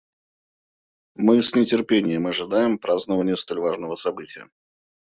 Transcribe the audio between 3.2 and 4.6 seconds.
столь важного события.